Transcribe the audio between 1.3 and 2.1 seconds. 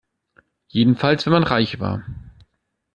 man reich war.